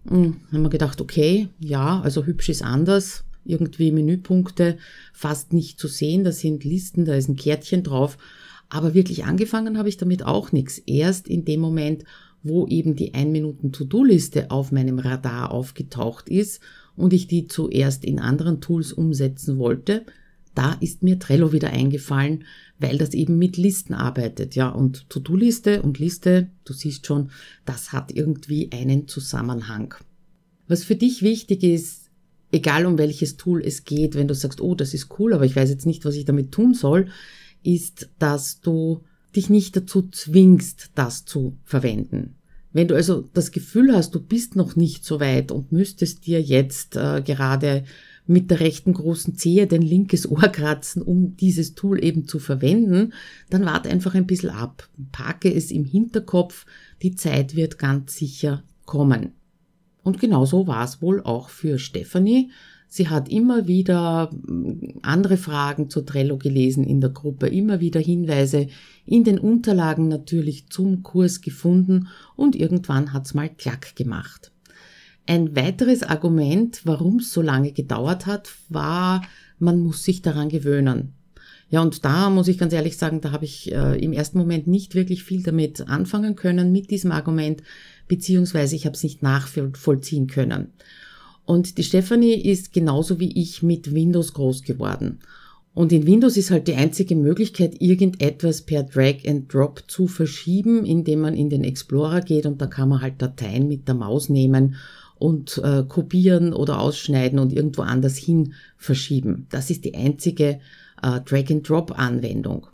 hm, 0.07 0.37
haben 0.51 0.61
wir 0.61 0.69
gedacht, 0.69 1.01
okay, 1.01 1.49
ja, 1.59 2.01
also 2.01 2.25
hübsch 2.25 2.49
ist 2.49 2.63
anders. 2.63 3.23
Irgendwie 3.43 3.91
Menüpunkte 3.91 4.77
fast 5.13 5.53
nicht 5.53 5.79
zu 5.79 5.87
sehen. 5.87 6.23
Da 6.23 6.31
sind 6.31 6.63
Listen, 6.63 7.05
da 7.05 7.15
ist 7.15 7.29
ein 7.29 7.35
Kärtchen 7.35 7.83
drauf. 7.83 8.17
Aber 8.69 8.93
wirklich 8.93 9.25
angefangen 9.25 9.77
habe 9.77 9.89
ich 9.89 9.97
damit 9.97 10.23
auch 10.23 10.51
nichts. 10.51 10.79
Erst 10.79 11.27
in 11.27 11.45
dem 11.45 11.59
Moment, 11.59 12.03
wo 12.43 12.67
eben 12.67 12.95
die 12.95 13.13
1 13.13 13.31
Minuten 13.31 13.71
To-Do-Liste 13.71 14.51
auf 14.51 14.71
meinem 14.71 14.99
Radar 14.99 15.51
aufgetaucht 15.51 16.29
ist 16.29 16.61
und 16.95 17.13
ich 17.13 17.27
die 17.27 17.47
zuerst 17.47 18.05
in 18.05 18.19
anderen 18.19 18.61
Tools 18.61 18.93
umsetzen 18.93 19.57
wollte, 19.57 20.05
da 20.55 20.73
ist 20.79 21.03
mir 21.03 21.19
Trello 21.19 21.51
wieder 21.51 21.69
eingefallen, 21.69 22.45
weil 22.79 22.97
das 22.97 23.13
eben 23.13 23.37
mit 23.37 23.57
Listen 23.57 23.93
arbeitet, 23.93 24.55
ja, 24.55 24.69
und 24.69 25.09
To-Do-Liste 25.09 25.81
und 25.81 25.99
Liste, 25.99 26.49
du 26.65 26.73
siehst 26.73 27.05
schon, 27.05 27.29
das 27.65 27.93
hat 27.93 28.11
irgendwie 28.11 28.71
einen 28.71 29.07
Zusammenhang. 29.07 29.93
Was 30.67 30.83
für 30.83 30.95
dich 30.95 31.21
wichtig 31.21 31.63
ist, 31.63 32.09
egal 32.51 32.85
um 32.85 32.97
welches 32.97 33.37
Tool 33.37 33.61
es 33.61 33.83
geht, 33.83 34.15
wenn 34.15 34.27
du 34.27 34.33
sagst, 34.33 34.61
oh, 34.61 34.75
das 34.75 34.93
ist 34.93 35.19
cool, 35.19 35.33
aber 35.33 35.45
ich 35.45 35.55
weiß 35.55 35.69
jetzt 35.69 35.85
nicht, 35.85 36.05
was 36.05 36.15
ich 36.15 36.25
damit 36.25 36.51
tun 36.51 36.73
soll, 36.73 37.09
ist, 37.63 38.09
dass 38.19 38.61
du 38.61 39.03
dich 39.35 39.49
nicht 39.49 39.75
dazu 39.75 40.07
zwingst, 40.09 40.91
das 40.95 41.25
zu 41.25 41.57
verwenden. 41.63 42.35
Wenn 42.71 42.87
du 42.87 42.95
also 42.95 43.29
das 43.33 43.51
Gefühl 43.51 43.93
hast, 43.95 44.15
du 44.15 44.19
bist 44.19 44.55
noch 44.55 44.75
nicht 44.75 45.05
so 45.05 45.19
weit 45.19 45.51
und 45.51 45.71
müsstest 45.71 46.25
dir 46.25 46.41
jetzt 46.41 46.95
äh, 46.95 47.21
gerade 47.21 47.85
mit 48.27 48.49
der 48.49 48.59
rechten 48.59 48.93
großen 48.93 49.35
Zehe 49.35 49.67
dein 49.67 49.81
linkes 49.81 50.29
Ohr 50.29 50.47
kratzen, 50.47 51.01
um 51.01 51.35
dieses 51.37 51.75
Tool 51.75 52.03
eben 52.03 52.27
zu 52.27 52.39
verwenden, 52.39 53.13
dann 53.49 53.65
warte 53.65 53.89
einfach 53.89 54.15
ein 54.15 54.27
bisschen 54.27 54.49
ab. 54.49 54.89
Parke 55.11 55.53
es 55.53 55.71
im 55.71 55.85
Hinterkopf, 55.85 56.65
die 57.01 57.15
Zeit 57.15 57.55
wird 57.55 57.77
ganz 57.77 58.15
sicher 58.15 58.63
kommen. 58.85 59.33
Und 60.03 60.19
genauso 60.19 60.67
war 60.67 60.83
es 60.83 61.01
wohl 61.01 61.21
auch 61.21 61.49
für 61.49 61.79
Stephanie. 61.79 62.51
Sie 62.87 63.09
hat 63.09 63.27
immer 63.27 63.67
wieder 63.67 64.31
mm, 64.31 64.99
andere 65.01 65.37
Fragen 65.37 65.89
zu 65.89 66.01
Trello 66.01 66.37
gelesen 66.37 66.83
in 66.83 67.01
der 67.01 67.09
Gruppe, 67.09 67.47
immer 67.47 67.79
wieder 67.79 67.99
Hinweise 67.99 68.67
in 69.05 69.23
den 69.23 69.39
Unterlagen 69.39 70.07
natürlich 70.07 70.69
zum 70.69 71.03
Kurs 71.03 71.41
gefunden 71.41 72.07
und 72.35 72.55
irgendwann 72.55 73.13
hat's 73.13 73.33
mal 73.33 73.49
klack 73.49 73.95
gemacht. 73.95 74.51
Ein 75.27 75.55
weiteres 75.55 76.03
Argument, 76.03 76.81
warum 76.83 77.17
es 77.17 77.33
so 77.33 77.41
lange 77.41 77.71
gedauert 77.71 78.25
hat, 78.25 78.49
war, 78.69 79.23
man 79.57 79.79
muss 79.79 80.03
sich 80.03 80.21
daran 80.21 80.49
gewöhnen. 80.49 81.13
Ja, 81.69 81.81
und 81.81 82.05
da 82.05 82.29
muss 82.29 82.47
ich 82.47 82.59
ganz 82.59 82.73
ehrlich 82.73 82.95
sagen, 82.97 83.21
da 83.21 83.31
habe 83.31 83.45
ich 83.45 83.71
äh, 83.71 83.97
im 83.97 84.13
ersten 84.13 84.37
Moment 84.37 84.67
nicht 84.67 84.93
wirklich 84.93 85.23
viel 85.23 85.41
damit 85.41 85.87
anfangen 85.89 86.35
können, 86.35 86.71
mit 86.71 86.91
diesem 86.91 87.11
Argument, 87.11 87.63
beziehungsweise 88.07 88.75
ich 88.75 88.85
habe 88.85 88.95
es 88.95 89.03
nicht 89.03 89.23
nachvollziehen 89.23 90.27
können. 90.27 90.73
Und 91.45 91.77
die 91.77 91.83
Stephanie 91.83 92.33
ist 92.33 92.71
genauso 92.71 93.19
wie 93.19 93.39
ich 93.39 93.63
mit 93.63 93.93
Windows 93.93 94.33
groß 94.33 94.61
geworden. 94.61 95.19
Und 95.73 95.91
in 95.91 96.07
Windows 96.07 96.37
ist 96.37 96.51
halt 96.51 96.67
die 96.67 96.75
einzige 96.75 97.15
Möglichkeit, 97.15 97.81
irgendetwas 97.81 98.61
per 98.61 98.83
Drag 98.83 99.27
and 99.27 99.53
Drop 99.53 99.83
zu 99.87 100.07
verschieben, 100.07 100.85
indem 100.85 101.19
man 101.19 101.35
in 101.35 101.49
den 101.49 101.63
Explorer 101.63 102.21
geht 102.21 102.45
und 102.45 102.61
da 102.61 102.67
kann 102.67 102.89
man 102.89 103.01
halt 103.01 103.21
Dateien 103.21 103.67
mit 103.67 103.87
der 103.87 103.95
Maus 103.95 104.29
nehmen 104.29 104.75
und 105.15 105.61
äh, 105.63 105.83
kopieren 105.87 106.53
oder 106.53 106.79
ausschneiden 106.79 107.39
und 107.39 107.53
irgendwo 107.53 107.81
anders 107.81 108.17
hin 108.17 108.53
verschieben. 108.77 109.47
Das 109.49 109.69
ist 109.69 109.85
die 109.85 109.95
einzige 109.95 110.59
äh, 111.01 111.21
Drag-and-Drop-Anwendung. 111.21 112.67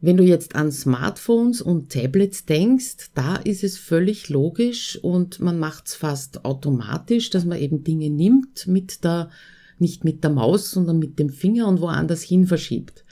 Wenn 0.00 0.18
du 0.18 0.24
jetzt 0.24 0.54
an 0.54 0.70
Smartphones 0.70 1.62
und 1.62 1.90
Tablets 1.90 2.44
denkst, 2.44 3.12
da 3.14 3.36
ist 3.36 3.64
es 3.64 3.78
völlig 3.78 4.28
logisch 4.28 4.98
und 5.00 5.40
man 5.40 5.58
macht 5.58 5.86
es 5.86 5.94
fast 5.94 6.44
automatisch, 6.44 7.30
dass 7.30 7.46
man 7.46 7.58
eben 7.58 7.84
Dinge 7.84 8.10
nimmt 8.10 8.66
mit 8.66 9.02
der, 9.02 9.30
nicht 9.78 10.04
mit 10.04 10.22
der 10.22 10.30
Maus, 10.30 10.70
sondern 10.72 10.98
mit 10.98 11.18
dem 11.18 11.30
Finger 11.30 11.68
und 11.68 11.80
woanders 11.80 12.20
hin 12.20 12.46
verschiebt. 12.46 13.04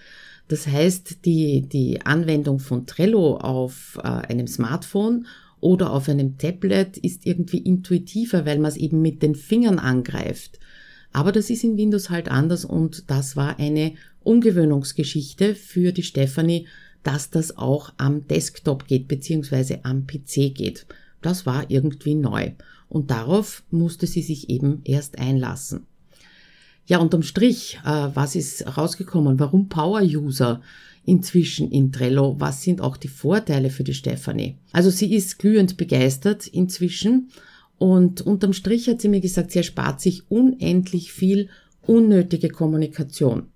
Das 0.48 0.66
heißt, 0.66 1.24
die, 1.24 1.62
die 1.62 2.04
Anwendung 2.04 2.58
von 2.58 2.86
Trello 2.86 3.38
auf 3.38 3.98
äh, 4.02 4.08
einem 4.08 4.46
Smartphone 4.46 5.26
oder 5.62 5.92
auf 5.92 6.08
einem 6.08 6.36
Tablet 6.38 6.98
ist 6.98 7.24
irgendwie 7.24 7.58
intuitiver, 7.58 8.44
weil 8.44 8.58
man 8.58 8.68
es 8.68 8.76
eben 8.76 9.00
mit 9.00 9.22
den 9.22 9.36
Fingern 9.36 9.78
angreift. 9.78 10.58
Aber 11.12 11.30
das 11.30 11.50
ist 11.50 11.62
in 11.62 11.76
Windows 11.76 12.10
halt 12.10 12.28
anders 12.28 12.64
und 12.64 13.08
das 13.10 13.36
war 13.36 13.58
eine 13.58 13.94
Umgewöhnungsgeschichte 14.24 15.54
für 15.54 15.92
die 15.92 16.02
Stephanie, 16.02 16.66
dass 17.04 17.30
das 17.30 17.56
auch 17.56 17.92
am 17.96 18.26
Desktop 18.26 18.86
geht 18.88 19.06
beziehungsweise 19.06 19.84
am 19.84 20.06
PC 20.06 20.52
geht. 20.52 20.86
Das 21.20 21.46
war 21.46 21.70
irgendwie 21.70 22.16
neu 22.16 22.52
und 22.88 23.12
darauf 23.12 23.62
musste 23.70 24.08
sie 24.08 24.22
sich 24.22 24.50
eben 24.50 24.80
erst 24.84 25.18
einlassen. 25.18 25.86
Ja, 26.86 26.98
unterm 26.98 27.22
Strich, 27.22 27.78
äh, 27.84 28.08
was 28.14 28.34
ist 28.34 28.76
rausgekommen? 28.76 29.38
Warum 29.38 29.68
Power-User? 29.68 30.60
Inzwischen 31.04 31.70
in 31.70 31.92
Trello. 31.92 32.36
Was 32.38 32.62
sind 32.62 32.80
auch 32.80 32.96
die 32.96 33.08
Vorteile 33.08 33.70
für 33.70 33.84
die 33.84 33.94
Stefanie? 33.94 34.56
Also 34.72 34.90
sie 34.90 35.14
ist 35.14 35.38
glühend 35.38 35.76
begeistert 35.76 36.46
inzwischen 36.46 37.30
und 37.78 38.20
unterm 38.20 38.52
Strich 38.52 38.88
hat 38.88 39.00
sie 39.00 39.08
mir 39.08 39.20
gesagt, 39.20 39.50
sie 39.50 39.58
erspart 39.58 40.00
sich 40.00 40.30
unendlich 40.30 41.12
viel 41.12 41.48
unnötige 41.82 42.48
Kommunikation. 42.48 43.48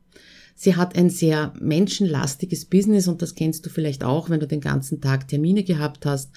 Sie 0.58 0.74
hat 0.74 0.96
ein 0.96 1.10
sehr 1.10 1.52
menschenlastiges 1.60 2.64
Business 2.64 3.08
und 3.08 3.20
das 3.20 3.34
kennst 3.34 3.66
du 3.66 3.70
vielleicht 3.70 4.02
auch, 4.02 4.30
wenn 4.30 4.40
du 4.40 4.46
den 4.46 4.62
ganzen 4.62 5.00
Tag 5.00 5.28
Termine 5.28 5.62
gehabt 5.62 6.06
hast, 6.06 6.32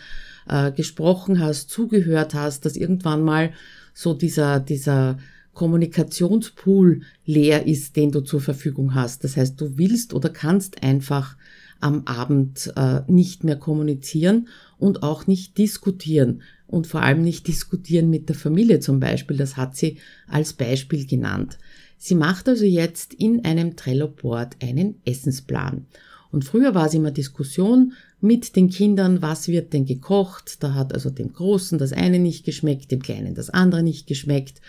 äh, 0.47 0.71
gesprochen 0.71 1.39
hast, 1.39 1.69
zugehört 1.69 2.33
hast, 2.33 2.65
dass 2.65 2.75
irgendwann 2.75 3.23
mal 3.23 3.53
so 3.93 4.13
dieser, 4.13 4.59
dieser 4.59 5.17
Kommunikationspool 5.59 7.01
leer 7.25 7.67
ist, 7.67 7.97
den 7.97 8.13
du 8.13 8.21
zur 8.21 8.39
Verfügung 8.39 8.95
hast. 8.95 9.25
Das 9.25 9.35
heißt, 9.35 9.59
du 9.59 9.77
willst 9.77 10.13
oder 10.13 10.29
kannst 10.29 10.83
einfach 10.83 11.35
am 11.81 12.03
Abend 12.05 12.71
äh, 12.77 13.01
nicht 13.07 13.43
mehr 13.43 13.57
kommunizieren 13.57 14.47
und 14.77 15.03
auch 15.03 15.27
nicht 15.27 15.57
diskutieren 15.57 16.43
und 16.65 16.87
vor 16.87 17.01
allem 17.01 17.23
nicht 17.23 17.45
diskutieren 17.49 18.09
mit 18.09 18.29
der 18.29 18.37
Familie 18.37 18.79
zum 18.79 19.01
Beispiel. 19.01 19.35
Das 19.35 19.57
hat 19.57 19.75
sie 19.75 19.97
als 20.29 20.53
Beispiel 20.53 21.05
genannt. 21.05 21.57
Sie 21.97 22.15
macht 22.15 22.47
also 22.47 22.63
jetzt 22.63 23.13
in 23.13 23.43
einem 23.43 23.75
Trello-Board 23.75 24.63
einen 24.63 25.01
Essensplan. 25.03 25.87
Und 26.31 26.45
früher 26.45 26.73
war 26.73 26.85
es 26.85 26.93
immer 26.93 27.11
Diskussion 27.11 27.91
mit 28.21 28.55
den 28.55 28.69
Kindern, 28.69 29.21
was 29.21 29.49
wird 29.49 29.73
denn 29.73 29.85
gekocht? 29.85 30.63
Da 30.63 30.73
hat 30.73 30.93
also 30.93 31.09
dem 31.09 31.33
Großen 31.33 31.77
das 31.77 31.91
eine 31.91 32.19
nicht 32.19 32.45
geschmeckt, 32.45 32.91
dem 32.91 33.01
Kleinen 33.01 33.35
das 33.35 33.49
andere 33.49 33.83
nicht 33.83 34.07
geschmeckt. 34.07 34.61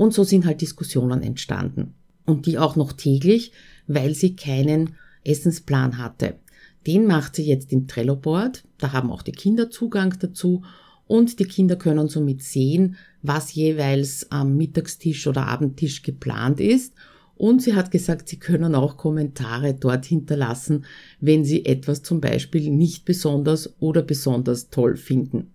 Und 0.00 0.14
so 0.14 0.24
sind 0.24 0.46
halt 0.46 0.62
Diskussionen 0.62 1.22
entstanden. 1.22 1.92
Und 2.24 2.46
die 2.46 2.56
auch 2.56 2.74
noch 2.74 2.94
täglich, 2.94 3.52
weil 3.86 4.14
sie 4.14 4.34
keinen 4.34 4.94
Essensplan 5.24 5.98
hatte. 5.98 6.36
Den 6.86 7.06
macht 7.06 7.36
sie 7.36 7.44
jetzt 7.44 7.70
im 7.70 7.86
Trello-Board. 7.86 8.64
Da 8.78 8.92
haben 8.94 9.10
auch 9.10 9.20
die 9.20 9.32
Kinder 9.32 9.68
Zugang 9.68 10.14
dazu. 10.18 10.62
Und 11.06 11.38
die 11.38 11.44
Kinder 11.44 11.76
können 11.76 12.08
somit 12.08 12.42
sehen, 12.42 12.96
was 13.20 13.52
jeweils 13.52 14.32
am 14.32 14.56
Mittagstisch 14.56 15.26
oder 15.26 15.46
Abendtisch 15.48 16.00
geplant 16.00 16.60
ist. 16.60 16.94
Und 17.36 17.60
sie 17.60 17.74
hat 17.74 17.90
gesagt, 17.90 18.30
sie 18.30 18.38
können 18.38 18.74
auch 18.74 18.96
Kommentare 18.96 19.74
dort 19.74 20.06
hinterlassen, 20.06 20.86
wenn 21.20 21.44
sie 21.44 21.66
etwas 21.66 22.02
zum 22.02 22.22
Beispiel 22.22 22.70
nicht 22.70 23.04
besonders 23.04 23.74
oder 23.80 24.00
besonders 24.00 24.70
toll 24.70 24.96
finden. 24.96 25.50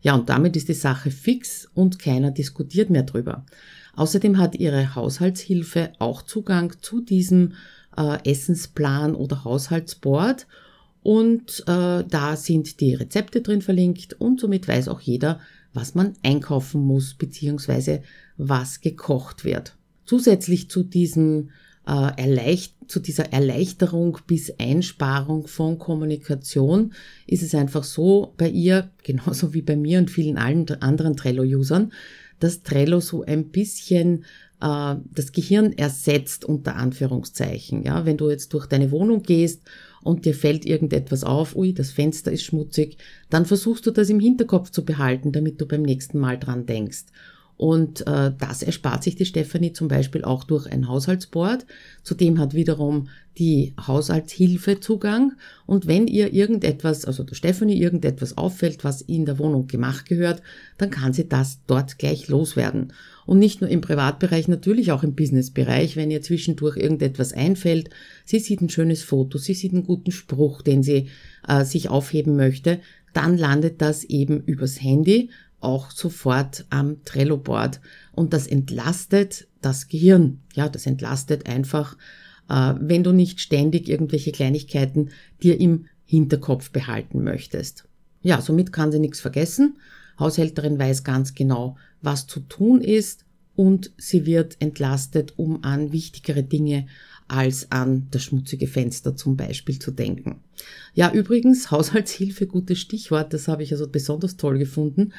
Ja, 0.00 0.16
und 0.16 0.28
damit 0.28 0.56
ist 0.56 0.68
die 0.68 0.74
Sache 0.74 1.12
fix 1.12 1.68
und 1.74 2.00
keiner 2.00 2.32
diskutiert 2.32 2.90
mehr 2.90 3.04
drüber. 3.04 3.46
Außerdem 3.96 4.38
hat 4.38 4.54
ihre 4.54 4.94
Haushaltshilfe 4.94 5.92
auch 5.98 6.22
Zugang 6.22 6.74
zu 6.80 7.00
diesem 7.00 7.54
äh, 7.96 8.18
Essensplan 8.28 9.14
oder 9.14 9.44
Haushaltsboard 9.44 10.46
und 11.02 11.62
äh, 11.66 12.02
da 12.02 12.36
sind 12.36 12.80
die 12.80 12.94
Rezepte 12.94 13.42
drin 13.42 13.62
verlinkt 13.62 14.14
und 14.14 14.40
somit 14.40 14.66
weiß 14.66 14.88
auch 14.88 15.00
jeder, 15.00 15.38
was 15.74 15.94
man 15.94 16.14
einkaufen 16.22 16.82
muss 16.82 17.14
beziehungsweise 17.14 18.02
was 18.36 18.80
gekocht 18.80 19.44
wird. 19.44 19.76
Zusätzlich 20.06 20.70
zu 20.70 20.82
diesem 20.82 21.50
äh, 21.86 21.90
erleicht 22.16 22.74
zu 22.86 23.00
dieser 23.00 23.32
Erleichterung 23.32 24.18
bis 24.26 24.58
Einsparung 24.58 25.46
von 25.46 25.78
Kommunikation 25.78 26.94
ist 27.26 27.42
es 27.42 27.54
einfach 27.54 27.84
so 27.84 28.32
bei 28.38 28.48
ihr, 28.48 28.90
genauso 29.02 29.52
wie 29.52 29.62
bei 29.62 29.76
mir 29.76 29.98
und 29.98 30.10
vielen 30.10 30.38
anderen 30.38 31.16
Trello-Usern, 31.16 31.92
dass 32.44 32.62
Trello 32.62 33.00
so 33.00 33.24
ein 33.24 33.48
bisschen 33.48 34.24
äh, 34.60 34.96
das 35.14 35.32
Gehirn 35.32 35.72
ersetzt 35.72 36.44
unter 36.44 36.76
Anführungszeichen. 36.76 37.82
Ja, 37.82 38.04
wenn 38.04 38.18
du 38.18 38.28
jetzt 38.30 38.52
durch 38.52 38.66
deine 38.66 38.90
Wohnung 38.90 39.22
gehst 39.22 39.62
und 40.02 40.26
dir 40.26 40.34
fällt 40.34 40.66
irgendetwas 40.66 41.24
auf, 41.24 41.56
ui, 41.56 41.72
das 41.72 41.90
Fenster 41.90 42.30
ist 42.30 42.44
schmutzig, 42.44 42.98
dann 43.30 43.46
versuchst 43.46 43.86
du 43.86 43.90
das 43.90 44.10
im 44.10 44.20
Hinterkopf 44.20 44.70
zu 44.70 44.84
behalten, 44.84 45.32
damit 45.32 45.60
du 45.60 45.66
beim 45.66 45.82
nächsten 45.82 46.18
Mal 46.18 46.38
dran 46.38 46.66
denkst. 46.66 47.04
Und 47.56 48.06
äh, 48.06 48.32
das 48.36 48.62
erspart 48.62 49.04
sich 49.04 49.14
die 49.14 49.26
Stefanie 49.26 49.72
zum 49.72 49.86
Beispiel 49.86 50.24
auch 50.24 50.44
durch 50.44 50.70
ein 50.70 50.88
Haushaltsboard. 50.88 51.66
Zudem 52.02 52.38
hat 52.40 52.54
wiederum 52.54 53.08
die 53.38 53.74
Haushaltshilfe 53.86 54.80
Zugang. 54.80 55.32
Und 55.64 55.86
wenn 55.86 56.08
ihr 56.08 56.32
irgendetwas, 56.32 57.04
also 57.04 57.22
der 57.22 57.36
Stefanie 57.36 57.80
irgendetwas 57.80 58.36
auffällt, 58.36 58.82
was 58.82 59.02
in 59.02 59.24
der 59.24 59.38
Wohnung 59.38 59.68
gemacht 59.68 60.06
gehört, 60.06 60.42
dann 60.78 60.90
kann 60.90 61.12
sie 61.12 61.28
das 61.28 61.60
dort 61.66 61.98
gleich 61.98 62.28
loswerden. 62.28 62.92
Und 63.24 63.38
nicht 63.38 63.60
nur 63.60 63.70
im 63.70 63.80
Privatbereich, 63.80 64.48
natürlich 64.48 64.92
auch 64.92 65.02
im 65.02 65.14
Businessbereich, 65.14 65.96
wenn 65.96 66.10
ihr 66.10 66.22
zwischendurch 66.22 66.76
irgendetwas 66.76 67.32
einfällt. 67.32 67.88
Sie 68.24 68.40
sieht 68.40 68.60
ein 68.60 68.68
schönes 68.68 69.02
Foto, 69.02 69.38
sie 69.38 69.54
sieht 69.54 69.72
einen 69.72 69.86
guten 69.86 70.10
Spruch, 70.10 70.60
den 70.62 70.82
sie 70.82 71.08
äh, 71.46 71.64
sich 71.64 71.88
aufheben 71.88 72.36
möchte, 72.36 72.80
dann 73.12 73.38
landet 73.38 73.80
das 73.80 74.04
eben 74.04 74.40
übers 74.40 74.82
Handy 74.82 75.30
auch 75.64 75.90
sofort 75.90 76.66
am 76.70 77.02
Trello-Board. 77.04 77.80
Und 78.12 78.32
das 78.32 78.46
entlastet 78.46 79.48
das 79.60 79.88
Gehirn. 79.88 80.40
Ja, 80.54 80.68
das 80.68 80.86
entlastet 80.86 81.46
einfach, 81.46 81.96
äh, 82.48 82.74
wenn 82.78 83.02
du 83.02 83.12
nicht 83.12 83.40
ständig 83.40 83.88
irgendwelche 83.88 84.32
Kleinigkeiten 84.32 85.10
dir 85.42 85.60
im 85.60 85.86
Hinterkopf 86.04 86.70
behalten 86.70 87.24
möchtest. 87.24 87.84
Ja, 88.22 88.40
somit 88.40 88.72
kann 88.72 88.92
sie 88.92 88.98
nichts 88.98 89.20
vergessen. 89.20 89.78
Haushälterin 90.18 90.78
weiß 90.78 91.04
ganz 91.04 91.34
genau, 91.34 91.76
was 92.02 92.26
zu 92.26 92.40
tun 92.40 92.80
ist 92.80 93.24
und 93.56 93.92
sie 93.96 94.26
wird 94.26 94.56
entlastet, 94.60 95.34
um 95.36 95.62
an 95.64 95.92
wichtigere 95.92 96.42
Dinge 96.42 96.86
als 97.28 97.70
an 97.72 98.08
das 98.10 98.24
schmutzige 98.24 98.66
Fenster 98.66 99.16
zum 99.16 99.36
Beispiel 99.36 99.78
zu 99.78 99.90
denken. 99.90 100.40
Ja, 100.94 101.12
übrigens, 101.12 101.70
Haushaltshilfe, 101.70 102.46
gutes 102.46 102.78
Stichwort, 102.78 103.32
das 103.32 103.48
habe 103.48 103.62
ich 103.62 103.72
also 103.72 103.88
besonders 103.88 104.36
toll 104.36 104.58
gefunden. 104.58 105.12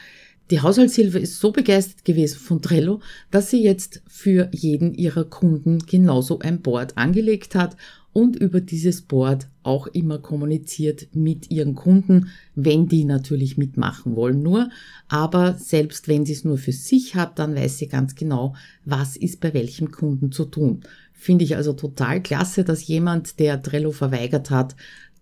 Die 0.52 0.62
Haushaltshilfe 0.62 1.18
ist 1.18 1.40
so 1.40 1.52
begeistert 1.52 2.06
gewesen 2.06 2.38
von 2.38 2.62
Trello, 2.62 3.02
dass 3.32 3.50
sie 3.50 3.64
jetzt 3.64 4.04
für 4.08 4.50
jeden 4.52 4.94
ihrer 4.94 5.24
Kunden 5.24 5.80
genauso 5.80 6.38
ein 6.38 6.62
Board 6.62 6.98
angelegt 6.98 7.56
hat 7.56 7.76
und 8.14 8.36
über 8.36 8.62
dieses 8.62 9.02
Board 9.02 9.48
auch 9.64 9.88
immer 9.88 10.20
kommuniziert 10.20 11.08
mit 11.14 11.50
ihren 11.50 11.74
Kunden, 11.74 12.30
wenn 12.54 12.88
die 12.88 13.06
natürlich 13.06 13.58
mitmachen 13.58 14.16
wollen 14.16 14.44
nur. 14.44 14.70
Aber 15.08 15.56
selbst 15.56 16.08
wenn 16.08 16.26
sie 16.26 16.34
es 16.34 16.46
nur 16.46 16.60
für 16.60 16.72
sich 16.72 17.16
hat, 17.16 17.40
dann 17.40 17.56
weiß 17.56 17.80
sie 17.80 17.88
ganz 17.88 18.14
genau, 18.14 18.56
was 18.86 19.18
ist 19.18 19.42
bei 19.42 19.54
welchem 19.56 19.92
Kunden 19.92 20.32
zu 20.32 20.46
tun. 20.46 20.82
Finde 21.12 21.44
ich 21.44 21.56
also 21.56 21.74
total 21.74 22.22
klasse, 22.22 22.64
dass 22.64 22.86
jemand, 22.86 23.40
der 23.40 23.64
Trello 23.64 23.92
verweigert 23.92 24.52
hat, 24.52 24.76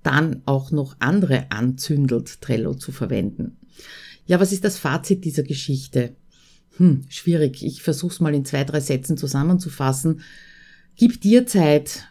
dann 0.04 0.42
auch 0.46 0.72
noch 0.72 0.98
andere 1.00 1.50
anzündelt, 1.50 2.42
Trello 2.42 2.74
zu 2.74 2.92
verwenden. 2.92 3.56
Ja, 4.26 4.40
was 4.40 4.52
ist 4.52 4.64
das 4.64 4.78
Fazit 4.78 5.26
dieser 5.26 5.44
Geschichte? 5.44 6.16
Hm, 6.78 7.02
schwierig. 7.10 7.64
Ich 7.66 7.82
versuche 7.82 8.14
es 8.14 8.20
mal 8.20 8.34
in 8.34 8.46
zwei, 8.46 8.64
drei 8.64 8.80
Sätzen 8.80 9.18
zusammenzufassen. 9.18 10.22
Gib 10.96 11.22
dir 11.22 11.46
Zeit, 11.46 12.08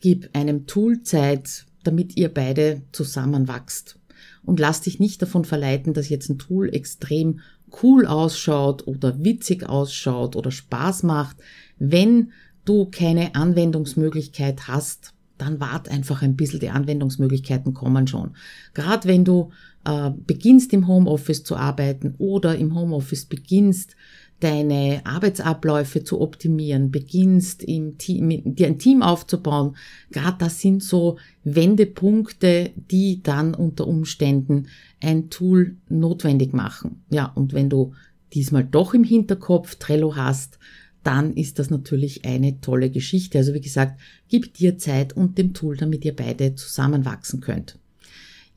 gib 0.00 0.30
einem 0.34 0.66
Tool 0.66 1.02
Zeit, 1.02 1.66
damit 1.84 2.16
ihr 2.16 2.32
beide 2.32 2.82
zusammenwachst. 2.92 3.98
Und 4.44 4.58
lass 4.58 4.80
dich 4.80 4.98
nicht 4.98 5.22
davon 5.22 5.44
verleiten, 5.44 5.94
dass 5.94 6.08
jetzt 6.08 6.28
ein 6.28 6.38
Tool 6.38 6.74
extrem 6.74 7.40
cool 7.82 8.06
ausschaut 8.06 8.86
oder 8.86 9.22
witzig 9.22 9.68
ausschaut 9.68 10.36
oder 10.36 10.50
Spaß 10.50 11.04
macht. 11.04 11.36
Wenn 11.78 12.32
du 12.64 12.86
keine 12.86 13.34
Anwendungsmöglichkeit 13.34 14.68
hast, 14.68 15.14
dann 15.38 15.60
wart 15.60 15.88
einfach 15.88 16.22
ein 16.22 16.36
bisschen, 16.36 16.60
die 16.60 16.70
Anwendungsmöglichkeiten 16.70 17.74
kommen 17.74 18.06
schon. 18.06 18.36
Gerade 18.74 19.08
wenn 19.08 19.24
du 19.24 19.50
äh, 19.84 20.10
beginnst 20.10 20.72
im 20.72 20.86
Homeoffice 20.86 21.44
zu 21.44 21.56
arbeiten 21.56 22.14
oder 22.18 22.56
im 22.56 22.74
Homeoffice 22.74 23.24
beginnst, 23.24 23.96
deine 24.42 25.02
Arbeitsabläufe 25.04 26.02
zu 26.02 26.20
optimieren, 26.20 26.90
beginnst 26.90 27.62
im 27.62 27.96
Team, 27.96 28.54
dir 28.56 28.66
ein 28.66 28.78
Team 28.78 29.02
aufzubauen, 29.02 29.76
gerade 30.10 30.38
das 30.38 30.60
sind 30.60 30.82
so 30.82 31.18
Wendepunkte, 31.44 32.72
die 32.90 33.22
dann 33.22 33.54
unter 33.54 33.86
Umständen 33.86 34.66
ein 35.00 35.30
Tool 35.30 35.76
notwendig 35.88 36.52
machen. 36.52 37.04
Ja, 37.08 37.26
und 37.26 37.52
wenn 37.52 37.70
du 37.70 37.92
diesmal 38.34 38.64
doch 38.64 38.94
im 38.94 39.04
Hinterkopf 39.04 39.76
Trello 39.76 40.16
hast, 40.16 40.58
dann 41.04 41.34
ist 41.34 41.58
das 41.58 41.70
natürlich 41.70 42.24
eine 42.24 42.60
tolle 42.60 42.90
Geschichte. 42.90 43.38
Also 43.38 43.54
wie 43.54 43.60
gesagt, 43.60 44.00
gib 44.28 44.54
dir 44.54 44.78
Zeit 44.78 45.12
und 45.12 45.38
dem 45.38 45.54
Tool, 45.54 45.76
damit 45.76 46.04
ihr 46.04 46.14
beide 46.14 46.54
zusammenwachsen 46.54 47.40
könnt. 47.40 47.78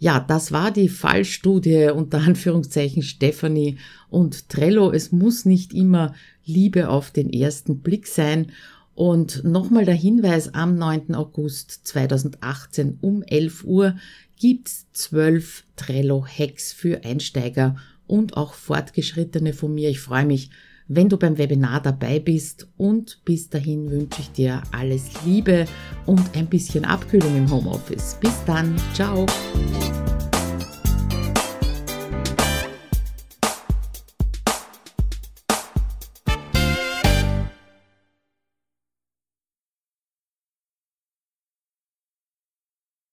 Ja, 0.06 0.20
das 0.20 0.52
war 0.52 0.70
die 0.70 0.88
Fallstudie 0.88 1.90
unter 1.90 2.20
Anführungszeichen 2.20 3.02
Stephanie 3.02 3.80
und 4.08 4.50
Trello. 4.50 4.92
Es 4.92 5.12
muss 5.12 5.46
nicht 5.46 5.74
immer 5.74 6.14
Liebe 6.46 6.90
auf 6.90 7.10
den 7.10 7.34
ersten 7.34 7.80
Blick 7.80 8.06
sein. 8.06 8.52
Und 8.94 9.44
nochmal 9.44 9.84
der 9.84 9.96
Hinweis, 9.96 10.54
am 10.54 10.76
9. 10.76 11.16
August 11.16 11.88
2018 11.88 13.00
um 13.02 13.24
11 13.24 13.64
Uhr 13.64 13.96
gibt's 14.40 14.86
zwölf 14.94 15.64
Trello-Hacks 15.76 16.72
für 16.72 17.04
Einsteiger 17.04 17.76
und 18.06 18.38
auch 18.38 18.54
Fortgeschrittene 18.54 19.54
von 19.54 19.74
mir. 19.74 19.90
Ich 19.90 20.02
freue 20.02 20.28
mich, 20.28 20.52
wenn 20.88 21.10
du 21.10 21.18
beim 21.18 21.38
Webinar 21.38 21.82
dabei 21.82 22.20
bist. 22.20 22.68
Und 22.78 23.22
bis 23.26 23.50
dahin 23.50 23.90
wünsche 23.90 24.22
ich 24.22 24.32
dir 24.32 24.62
alles 24.72 25.24
Liebe 25.26 25.66
und 26.06 26.36
ein 26.36 26.48
bisschen 26.48 26.86
Abkühlung 26.86 27.36
im 27.36 27.50
Homeoffice. 27.50 28.18
Bis 28.20 28.44
dann, 28.46 28.76
ciao. 28.94 29.26